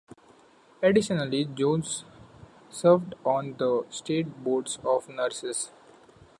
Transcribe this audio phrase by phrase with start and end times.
[0.81, 2.05] Additionally, Jones
[2.71, 5.69] served on the state board of nurses.